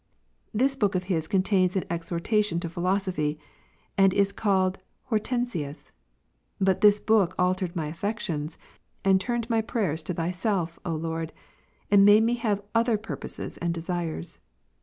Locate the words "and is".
3.99-4.33